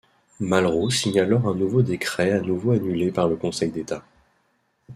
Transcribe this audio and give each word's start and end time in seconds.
Malraux 0.39 0.89
signe 0.89 1.19
alors 1.19 1.47
un 1.47 1.53
nouveau 1.53 1.83
décret 1.83 2.31
à 2.31 2.41
nouveau 2.41 2.71
annulé 2.71 3.11
par 3.11 3.27
le 3.27 3.35
Conseil 3.35 3.69
d'État. 3.69 4.03